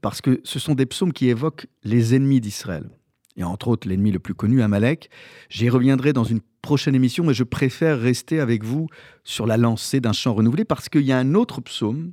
parce 0.00 0.20
que 0.20 0.40
ce 0.44 0.58
sont 0.58 0.74
des 0.74 0.86
psaumes 0.86 1.12
qui 1.12 1.28
évoquent 1.28 1.66
les 1.84 2.14
ennemis 2.14 2.40
d'Israël. 2.40 2.88
Et 3.36 3.44
entre 3.44 3.68
autres, 3.68 3.88
l'ennemi 3.88 4.10
le 4.10 4.18
plus 4.18 4.34
connu, 4.34 4.62
Amalek. 4.62 5.10
J'y 5.50 5.68
reviendrai 5.68 6.12
dans 6.12 6.24
une 6.24 6.40
prochaine 6.62 6.94
émission, 6.94 7.24
mais 7.24 7.34
je 7.34 7.44
préfère 7.44 8.00
rester 8.00 8.40
avec 8.40 8.64
vous 8.64 8.88
sur 9.24 9.46
la 9.46 9.56
lancée 9.56 10.00
d'un 10.00 10.12
chant 10.12 10.34
renouvelé 10.34 10.64
parce 10.64 10.88
qu'il 10.88 11.02
y 11.02 11.12
a 11.12 11.18
un 11.18 11.34
autre 11.34 11.60
psaume, 11.60 12.12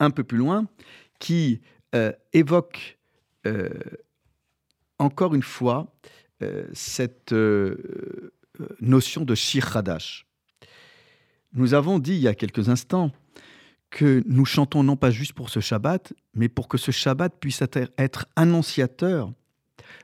un 0.00 0.10
peu 0.10 0.24
plus 0.24 0.38
loin, 0.38 0.66
qui 1.20 1.60
euh, 1.94 2.12
évoque 2.32 2.98
euh, 3.46 3.68
encore 5.04 5.34
une 5.34 5.42
fois 5.42 5.92
euh, 6.42 6.66
cette 6.72 7.34
notion 8.80 9.24
de 9.24 9.34
Shir 9.34 9.76
Hadash. 9.76 10.26
Nous 11.52 11.74
avons 11.74 11.98
dit 11.98 12.14
il 12.14 12.20
y 12.20 12.28
a 12.28 12.34
quelques 12.34 12.68
instants 12.68 13.12
que 13.90 14.24
nous 14.26 14.44
chantons 14.44 14.82
non 14.82 14.96
pas 14.96 15.12
juste 15.12 15.34
pour 15.34 15.50
ce 15.50 15.60
Shabbat, 15.60 16.12
mais 16.34 16.48
pour 16.48 16.66
que 16.66 16.78
ce 16.78 16.90
Shabbat 16.90 17.32
puisse 17.38 17.62
être 17.96 18.26
annonciateur 18.34 19.32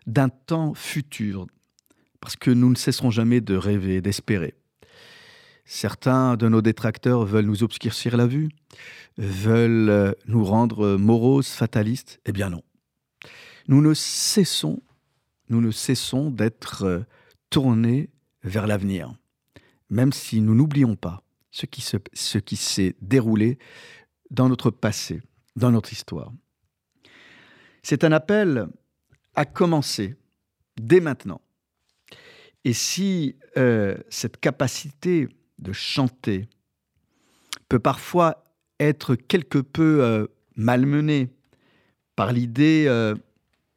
d'un 0.06 0.28
temps 0.28 0.74
futur, 0.74 1.46
parce 2.20 2.36
que 2.36 2.52
nous 2.52 2.70
ne 2.70 2.76
cesserons 2.76 3.10
jamais 3.10 3.40
de 3.40 3.56
rêver, 3.56 4.00
d'espérer. 4.00 4.54
Certains 5.64 6.36
de 6.36 6.48
nos 6.48 6.62
détracteurs 6.62 7.24
veulent 7.24 7.46
nous 7.46 7.62
obscurcir 7.62 8.16
la 8.16 8.26
vue, 8.26 8.48
veulent 9.18 9.90
euh, 9.90 10.12
nous 10.26 10.44
rendre 10.44 10.96
moroses, 10.96 11.48
fatalistes. 11.48 12.20
Eh 12.26 12.32
bien 12.32 12.50
non. 12.50 12.62
Nous 13.68 13.80
ne 13.82 13.94
cessons, 13.94 14.82
nous 15.50 15.60
ne 15.60 15.70
cessons 15.70 16.30
d'être 16.30 16.84
euh, 16.84 17.00
tournés 17.50 18.08
vers 18.42 18.66
l'avenir, 18.66 19.12
même 19.90 20.12
si 20.12 20.40
nous 20.40 20.54
n'oublions 20.54 20.96
pas 20.96 21.22
ce 21.50 21.66
qui, 21.66 22.56
s'est 22.56 22.96
déroulé 23.02 23.58
dans 24.30 24.48
notre 24.48 24.70
passé, 24.70 25.20
dans 25.56 25.72
notre 25.72 25.92
histoire. 25.92 26.32
C'est 27.82 28.04
un 28.04 28.12
appel 28.12 28.68
à 29.34 29.44
commencer 29.44 30.16
dès 30.80 31.00
maintenant. 31.00 31.40
Et 32.64 32.72
si 32.72 33.36
euh, 33.56 33.96
cette 34.08 34.38
capacité 34.38 35.28
de 35.58 35.72
chanter 35.72 36.48
peut 37.68 37.80
parfois 37.80 38.44
être 38.78 39.16
quelque 39.16 39.58
peu 39.58 40.04
euh, 40.04 40.26
malmenée 40.54 41.30
par 42.14 42.32
l'idée 42.32 42.86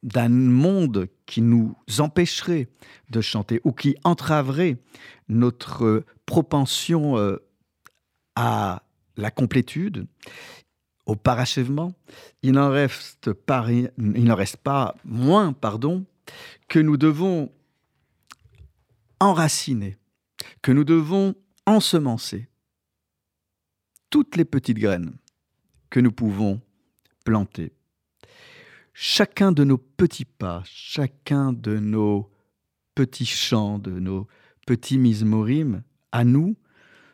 d'un 0.04 0.28
monde 0.28 1.08
qui 1.26 1.40
nous 1.40 1.74
empêcherait 1.98 2.68
de 3.10 3.20
chanter 3.20 3.60
ou 3.64 3.72
qui 3.72 3.96
entraverait 4.04 4.76
notre 5.28 6.04
propension 6.26 7.16
à 8.36 8.82
la 9.16 9.30
complétude, 9.30 10.06
au 11.06 11.16
parachèvement, 11.16 11.94
il 12.42 12.52
n'en 12.52 12.70
reste 12.70 13.32
pas, 13.32 13.66
il 13.70 14.24
n'en 14.24 14.34
reste 14.34 14.58
pas 14.58 14.94
moins, 15.04 15.52
pardon, 15.52 16.04
que 16.68 16.78
nous 16.78 16.96
devons 16.96 17.50
enraciner, 19.20 19.96
que 20.62 20.72
nous 20.72 20.84
devons 20.84 21.34
ensemencer 21.66 22.48
toutes 24.10 24.36
les 24.36 24.44
petites 24.44 24.78
graines 24.78 25.16
que 25.90 26.00
nous 26.00 26.12
pouvons 26.12 26.60
planter. 27.24 27.72
Chacun 28.96 29.50
de 29.50 29.64
nos 29.64 29.76
petits 29.76 30.24
pas, 30.24 30.62
chacun 30.64 31.52
de 31.52 31.80
nos 31.80 32.30
petits 32.94 33.26
chants, 33.26 33.80
de 33.80 33.90
nos 33.90 34.28
petits 34.68 34.98
mismorim, 34.98 35.82
à 36.12 36.22
nous, 36.22 36.56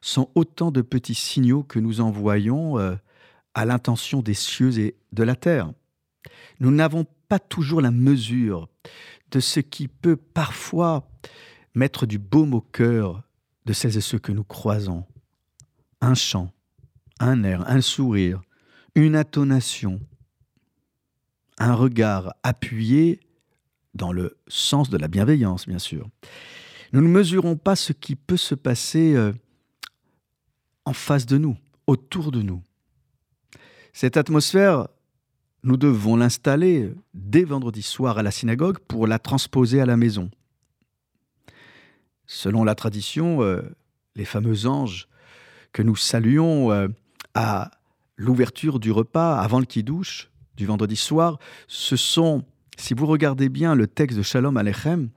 sont 0.02 0.30
autant 0.34 0.70
de 0.72 0.82
petits 0.82 1.14
signaux 1.14 1.62
que 1.62 1.78
nous 1.78 2.02
envoyons 2.02 2.78
euh, 2.78 2.96
à 3.54 3.64
l'intention 3.64 4.20
des 4.20 4.34
cieux 4.34 4.78
et 4.78 4.94
de 5.12 5.22
la 5.22 5.36
terre. 5.36 5.72
Nous 6.60 6.70
n'avons 6.70 7.06
pas 7.30 7.38
toujours 7.38 7.80
la 7.80 7.90
mesure 7.90 8.68
de 9.30 9.40
ce 9.40 9.60
qui 9.60 9.88
peut 9.88 10.16
parfois 10.16 11.08
mettre 11.74 12.04
du 12.04 12.18
baume 12.18 12.52
au 12.52 12.60
cœur 12.60 13.22
de 13.64 13.72
celles 13.72 13.96
et 13.96 14.02
ceux 14.02 14.18
que 14.18 14.32
nous 14.32 14.44
croisons. 14.44 15.06
Un 16.02 16.14
chant, 16.14 16.52
un 17.20 17.42
air, 17.42 17.66
un 17.70 17.80
sourire, 17.80 18.42
une 18.94 19.16
intonation, 19.16 19.98
un 21.60 21.74
regard 21.74 22.34
appuyé 22.42 23.20
dans 23.94 24.12
le 24.12 24.36
sens 24.48 24.90
de 24.90 24.96
la 24.96 25.08
bienveillance, 25.08 25.68
bien 25.68 25.78
sûr. 25.78 26.08
Nous 26.92 27.02
ne 27.02 27.08
mesurons 27.08 27.56
pas 27.56 27.76
ce 27.76 27.92
qui 27.92 28.16
peut 28.16 28.36
se 28.36 28.54
passer 28.54 29.14
euh, 29.14 29.32
en 30.84 30.92
face 30.92 31.26
de 31.26 31.38
nous, 31.38 31.56
autour 31.86 32.32
de 32.32 32.42
nous. 32.42 32.62
Cette 33.92 34.16
atmosphère, 34.16 34.88
nous 35.62 35.76
devons 35.76 36.16
l'installer 36.16 36.92
dès 37.14 37.44
vendredi 37.44 37.82
soir 37.82 38.18
à 38.18 38.22
la 38.22 38.30
synagogue 38.30 38.78
pour 38.78 39.06
la 39.06 39.18
transposer 39.18 39.80
à 39.80 39.86
la 39.86 39.96
maison. 39.96 40.30
Selon 42.26 42.64
la 42.64 42.74
tradition, 42.74 43.42
euh, 43.42 43.62
les 44.16 44.24
fameux 44.24 44.66
anges 44.66 45.08
que 45.72 45.82
nous 45.82 45.96
saluons 45.96 46.72
euh, 46.72 46.88
à 47.34 47.70
l'ouverture 48.16 48.80
du 48.80 48.90
repas 48.92 49.38
avant 49.38 49.60
le 49.60 49.66
kiddush 49.66 50.30
du 50.56 50.66
vendredi 50.66 50.96
soir, 50.96 51.38
ce 51.68 51.96
sont, 51.96 52.44
si 52.76 52.94
vous 52.94 53.06
regardez 53.06 53.48
bien 53.48 53.74
le 53.74 53.86
texte 53.86 54.18
de 54.18 54.22
Shalom 54.22 54.56
Alechem, 54.56 55.10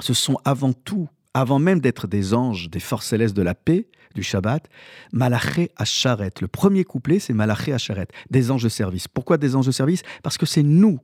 ce 0.00 0.14
sont 0.14 0.38
avant 0.44 0.72
tout, 0.72 1.08
avant 1.34 1.58
même 1.58 1.80
d'être 1.80 2.06
des 2.06 2.34
anges, 2.34 2.70
des 2.70 2.80
forces 2.80 3.06
célestes 3.06 3.36
de 3.36 3.42
la 3.42 3.54
paix, 3.54 3.88
du 4.14 4.22
Shabbat, 4.22 4.68
Malaché 5.12 5.70
Acharet. 5.76 6.32
Le 6.40 6.48
premier 6.48 6.84
couplet, 6.84 7.18
c'est 7.18 7.32
Malaché 7.32 7.72
Acharet, 7.72 8.08
des 8.30 8.50
anges 8.50 8.64
de 8.64 8.68
service. 8.68 9.08
Pourquoi 9.08 9.38
des 9.38 9.54
anges 9.54 9.66
de 9.66 9.72
service? 9.72 10.02
Parce 10.22 10.38
que 10.38 10.46
c'est 10.46 10.62
nous 10.62 10.98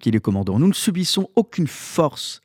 qui 0.00 0.10
les 0.10 0.20
commandons. 0.20 0.58
Nous 0.58 0.68
ne 0.68 0.74
subissons 0.74 1.30
aucune 1.36 1.66
force 1.66 2.40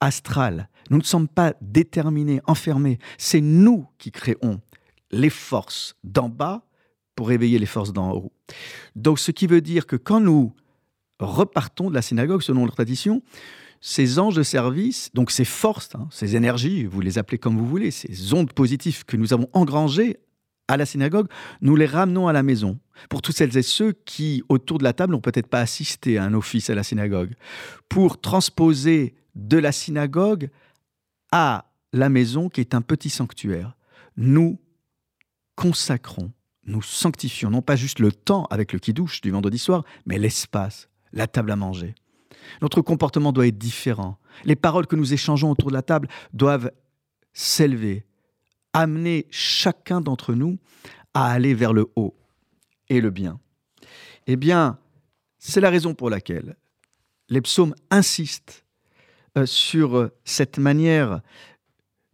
astrale. 0.00 0.68
Nous 0.90 0.98
ne 0.98 1.02
sommes 1.02 1.28
pas 1.28 1.54
déterminés, 1.60 2.40
enfermés. 2.46 2.98
C'est 3.18 3.40
nous 3.40 3.86
qui 3.98 4.10
créons 4.10 4.60
les 5.10 5.30
forces 5.30 5.96
d'en 6.04 6.28
bas 6.28 6.62
pour 7.16 7.28
réveiller 7.28 7.58
les 7.58 7.66
forces 7.66 7.92
d'en 7.92 8.12
haut. 8.12 8.32
Donc, 8.94 9.18
ce 9.18 9.32
qui 9.32 9.46
veut 9.46 9.60
dire 9.60 9.86
que 9.86 9.96
quand 9.96 10.20
nous 10.20 10.52
repartons 11.18 11.90
de 11.90 11.94
la 11.94 12.02
synagogue, 12.02 12.42
selon 12.42 12.64
la 12.64 12.70
tradition, 12.70 13.22
ces 13.80 14.18
anges 14.18 14.36
de 14.36 14.42
service, 14.42 15.10
donc 15.14 15.30
ces 15.30 15.44
forces, 15.44 15.94
hein, 15.94 16.08
ces 16.10 16.36
énergies, 16.36 16.84
vous 16.84 17.00
les 17.00 17.18
appelez 17.18 17.38
comme 17.38 17.56
vous 17.56 17.66
voulez, 17.66 17.90
ces 17.90 18.34
ondes 18.34 18.52
positives 18.52 19.04
que 19.04 19.16
nous 19.16 19.32
avons 19.32 19.48
engrangées 19.52 20.18
à 20.68 20.76
la 20.76 20.86
synagogue, 20.86 21.28
nous 21.60 21.76
les 21.76 21.86
ramenons 21.86 22.28
à 22.28 22.32
la 22.32 22.42
maison. 22.42 22.78
Pour 23.08 23.22
toutes 23.22 23.36
celles 23.36 23.56
et 23.56 23.62
ceux 23.62 23.92
qui, 23.92 24.42
autour 24.48 24.78
de 24.78 24.84
la 24.84 24.92
table, 24.92 25.12
n'ont 25.12 25.20
peut-être 25.20 25.46
pas 25.46 25.60
assisté 25.60 26.18
à 26.18 26.24
un 26.24 26.34
office 26.34 26.70
à 26.70 26.74
la 26.74 26.82
synagogue, 26.82 27.34
pour 27.88 28.20
transposer 28.20 29.14
de 29.34 29.58
la 29.58 29.72
synagogue 29.72 30.50
à 31.30 31.66
la 31.92 32.08
maison 32.08 32.48
qui 32.48 32.60
est 32.60 32.74
un 32.74 32.82
petit 32.82 33.10
sanctuaire. 33.10 33.76
Nous 34.16 34.58
consacrons, 35.54 36.32
nous 36.66 36.82
sanctifions 36.82 37.50
non 37.50 37.62
pas 37.62 37.76
juste 37.76 38.00
le 38.00 38.12
temps 38.12 38.44
avec 38.50 38.72
le 38.72 38.78
qui-douche 38.78 39.20
du 39.20 39.30
vendredi 39.30 39.58
soir, 39.58 39.84
mais 40.04 40.18
l'espace, 40.18 40.88
la 41.12 41.26
table 41.26 41.52
à 41.52 41.56
manger. 41.56 41.94
Notre 42.60 42.80
comportement 42.80 43.32
doit 43.32 43.46
être 43.46 43.58
différent. 43.58 44.18
Les 44.44 44.56
paroles 44.56 44.86
que 44.86 44.96
nous 44.96 45.12
échangeons 45.12 45.50
autour 45.50 45.70
de 45.70 45.74
la 45.74 45.82
table 45.82 46.08
doivent 46.32 46.70
s'élever, 47.32 48.04
amener 48.72 49.26
chacun 49.30 50.00
d'entre 50.00 50.34
nous 50.34 50.58
à 51.14 51.30
aller 51.30 51.54
vers 51.54 51.72
le 51.72 51.86
haut 51.96 52.16
et 52.88 53.00
le 53.00 53.10
bien. 53.10 53.40
Eh 54.26 54.36
bien, 54.36 54.78
c'est 55.38 55.60
la 55.60 55.70
raison 55.70 55.94
pour 55.94 56.10
laquelle 56.10 56.56
les 57.28 57.40
psaumes 57.40 57.74
insistent 57.90 58.64
euh, 59.36 59.46
sur 59.46 60.10
cette 60.24 60.58
manière 60.58 61.20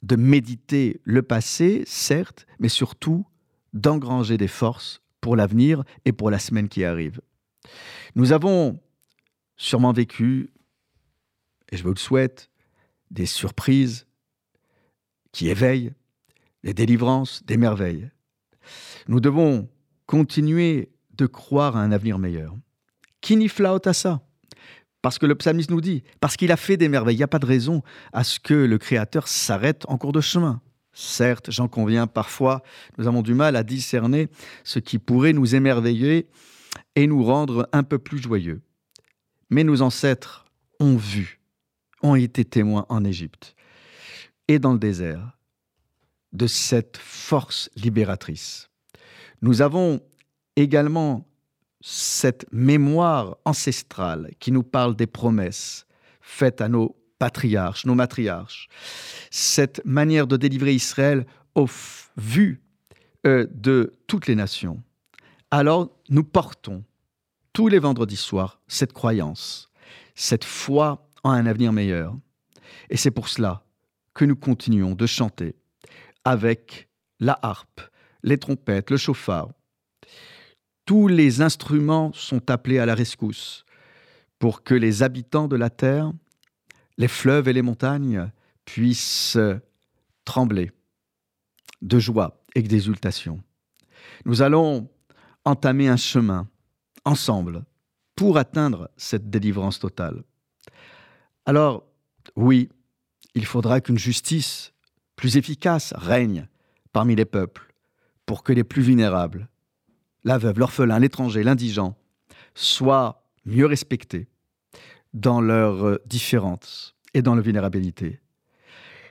de 0.03 0.17
méditer 0.17 1.01
le 1.05 1.23
passé, 1.23 1.85
certes, 1.87 2.47
mais 2.59 2.69
surtout 2.69 3.25
d'engranger 3.73 4.37
des 4.37 4.49
forces 4.49 5.03
pour 5.21 5.37
l'avenir 5.37 5.85
et 6.05 6.13
pour 6.13 6.31
la 6.31 6.39
semaine 6.39 6.69
qui 6.69 6.85
arrive. 6.85 7.21
Nous 8.15 8.33
avons 8.33 8.81
sûrement 9.57 9.93
vécu, 9.93 10.51
et 11.71 11.77
je 11.77 11.83
vous 11.83 11.91
le 11.91 11.97
souhaite, 11.97 12.51
des 13.11 13.27
surprises 13.27 14.07
qui 15.33 15.49
éveillent, 15.49 15.93
des 16.65 16.75
délivrances, 16.75 17.45
des 17.45 17.57
merveilles. 17.57 18.11
Nous 19.09 19.21
devons 19.21 19.69
continuer 20.07 20.93
de 21.15 21.27
croire 21.27 21.77
à 21.77 21.83
un 21.83 21.93
avenir 21.93 22.19
meilleur. 22.19 22.57
Kinifla 23.21 23.75
otasa. 23.75 24.23
Parce 25.01 25.19
que 25.19 25.27
le 25.27 25.35
psalmiste 25.35 25.71
nous 25.71 25.81
dit, 25.81 26.05
parce 26.21 26.37
qu'il 26.37 26.53
a 26.53 26.57
fait 26.57 26.77
des 26.77 26.89
merveilles, 26.89 27.17
il 27.17 27.19
n'y 27.19 27.25
a 27.25 27.29
pas 27.29 27.41
de 27.41 27.47
raison 27.47 27.83
à 28.13 28.23
ce 28.23 28.39
que 28.39 28.55
le 28.55 28.79
Créateur 28.79 29.27
s'arrête 29.27 29.85
en 29.89 29.99
cours 29.99 30.13
de 30.13 30.21
chemin. 30.21 30.61
Certes, 30.93 31.51
j'en 31.51 31.69
conviens, 31.69 32.07
parfois 32.07 32.63
nous 32.99 33.07
avons 33.07 33.23
du 33.23 33.35
mal 33.35 33.57
à 33.57 33.63
discerner 33.63 34.29
ce 34.65 34.79
qui 34.79 34.99
pourrait 34.99 35.33
nous 35.33 35.55
émerveiller 35.55 36.29
et 36.97 37.07
nous 37.07 37.25
rendre 37.25 37.69
un 37.73 37.83
peu 37.83 37.99
plus 37.99 38.19
joyeux. 38.19 38.61
Mais 39.51 39.65
nos 39.65 39.83
ancêtres 39.83 40.45
ont 40.81 40.97
vu, 40.97 41.41
ont 42.03 42.15
été 42.15 42.45
témoins 42.45 42.87
en 42.89 43.05
Égypte 43.05 43.55
et 44.49 44.59
dans 44.59 44.73
le 44.73 44.79
désert 44.79 45.39
de 46.33 46.47
cette 46.47 46.97
force 46.97 47.71
libératrice. 47.77 48.71
Nous 49.41 49.63
avons 49.63 50.01
également 50.57 51.27
cette 51.81 52.47
mémoire 52.53 53.37
ancestrale 53.45 54.31
qui 54.39 54.53
nous 54.53 54.63
parle 54.63 54.95
des 54.95 55.07
promesses 55.07 55.87
faites 56.21 56.61
à 56.61 56.69
nos 56.69 56.97
patriarches, 57.23 57.87
nos 57.87 57.95
matriarches, 57.95 58.67
cette 59.31 59.81
manière 59.85 60.27
de 60.27 60.37
délivrer 60.37 60.75
Israël 60.75 61.25
au 61.55 61.69
vu 62.17 62.61
euh, 63.25 63.47
de 63.55 63.95
toutes 64.09 64.27
les 64.27 64.35
nations, 64.35 64.83
alors 65.53 65.97
nous 66.09 66.25
portons 66.25 66.83
tous 67.53 67.69
les 67.69 67.79
vendredis 67.79 68.17
soirs 68.17 68.61
cette 68.67 68.93
croyance, 68.93 69.71
cette 70.17 70.43
foi 70.43 71.09
en 71.23 71.31
un 71.31 71.47
avenir 71.47 71.73
meilleur. 71.73 72.13
Et 72.91 72.97
c'est 72.97 73.13
pour 73.13 73.29
cela 73.29 73.63
que 74.15 74.25
nous 74.25 74.35
continuons 74.35 74.97
de 74.97 75.07
chanter 75.07 75.55
avec 76.25 76.89
la 77.21 77.39
harpe, 77.41 77.83
les 78.25 78.39
trompettes, 78.39 78.91
le 78.91 78.97
chauffard. 78.97 79.51
Tous 80.87 81.07
les 81.07 81.41
instruments 81.41 82.11
sont 82.15 82.51
appelés 82.51 82.81
à 82.81 82.87
la 82.87 82.97
rescousse 82.97 83.65
pour 84.41 84.65
que 84.65 84.75
les 84.75 85.05
habitants 85.05 85.47
de 85.47 85.55
la 85.55 85.71
terre, 85.71 86.13
les 86.99 87.09
fleuves 87.09 87.49
et 87.49 87.53
les 87.53 87.63
montagnes 87.63 88.31
puissent 88.65 89.39
trembler 90.25 90.71
de 91.81 91.99
joie 91.99 92.43
et 92.55 92.63
d'exultation. 92.63 93.43
Nous 94.25 94.43
allons 94.43 94.89
entamer 95.45 95.89
un 95.89 95.97
chemin 95.97 96.49
ensemble 97.05 97.65
pour 98.15 98.39
atteindre 98.39 98.91
cette 98.97 99.31
délivrance 99.31 99.79
totale. 99.81 100.23
Alors, 101.45 101.85
oui, 102.37 102.69
il 103.35 103.47
faudra 103.47 103.81
qu'une 103.81 103.99
justice 103.99 104.73
plus 105.17 105.37
efficace 105.37 105.93
règne 105.97 106.49
parmi 106.93 107.17
les 107.17 107.25
peuples 107.25 107.75
pour 108.27 108.43
que 108.43 108.53
les 108.53 108.65
plus 108.65 108.83
vulnérables, 108.83 109.49
la 110.25 110.39
veuve, 110.39 110.59
l'orphelin, 110.59 110.99
l'étranger, 111.01 111.43
l'indigent, 111.43 111.97
soient 112.55 113.27
mieux 113.45 113.67
respectés 113.67 114.29
dans 115.13 115.41
leurs 115.41 115.99
différences 116.07 116.95
et 117.15 117.23
dans 117.23 117.35
leur 117.35 117.45
vulnérabilité. 117.45 118.21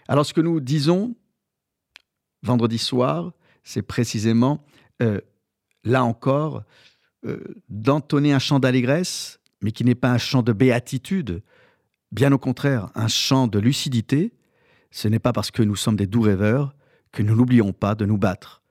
Alors 0.08 0.26
ce 0.26 0.34
que 0.34 0.42
nous 0.42 0.60
disons 0.60 1.16
vendredi 2.44 2.78
soir, 2.78 3.34
c'est 3.64 3.82
précisément, 3.82 4.64
euh, 5.02 5.22
là 5.84 6.04
encore, 6.04 6.64
euh, 7.26 7.40
d'entonner 7.70 8.34
un 8.34 8.40
chant 8.40 8.60
d'allégresse, 8.60 9.40
mais 9.62 9.72
qui 9.72 9.84
n'est 9.86 9.96
pas 9.96 10.12
un 10.12 10.18
chant 10.18 10.42
de 10.42 10.54
béatitude, 10.54 11.44
bien 12.12 12.32
au 12.32 12.40
contraire, 12.40 12.90
un 12.96 13.08
chant 13.08 13.48
de 13.48 13.60
lucidité. 13.60 14.34
Ce 14.90 15.08
n'est 15.08 15.20
pas 15.20 15.34
parce 15.34 15.52
que 15.52 15.62
nous 15.62 15.76
sommes 15.76 15.96
des 15.96 16.08
doux 16.08 16.22
rêveurs 16.22 16.76
que 17.12 17.22
nous 17.22 17.36
n'oublions 17.36 17.74
pas 17.74 17.94
de 17.96 18.06
nous 18.06 18.18
battre 18.18 18.64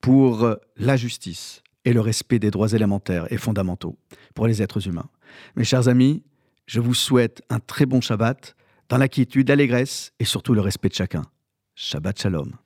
pour 0.00 0.56
la 0.76 0.96
justice 0.96 1.62
et 1.84 1.92
le 1.92 2.00
respect 2.00 2.38
des 2.38 2.50
droits 2.50 2.72
élémentaires 2.72 3.30
et 3.32 3.36
fondamentaux 3.36 3.98
pour 4.34 4.46
les 4.46 4.62
êtres 4.62 4.86
humains. 4.88 5.08
Mes 5.54 5.64
chers 5.64 5.88
amis, 5.88 6.24
je 6.66 6.80
vous 6.80 6.94
souhaite 6.94 7.42
un 7.48 7.60
très 7.60 7.86
bon 7.86 8.00
Shabbat 8.00 8.54
dans 8.88 8.98
la 8.98 9.08
quiétude, 9.08 9.48
l'allégresse 9.48 10.12
et 10.18 10.24
surtout 10.24 10.54
le 10.54 10.60
respect 10.60 10.88
de 10.88 10.94
chacun. 10.94 11.22
Shabbat 11.74 12.20
Shalom. 12.20 12.52